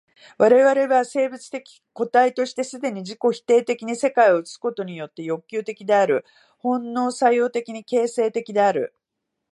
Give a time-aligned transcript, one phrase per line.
[0.39, 6.25] 我々は生物的個体として既に自己否定的に世界を映すことによって欲求的である、
[6.57, 8.95] 本能作用的に形成的である。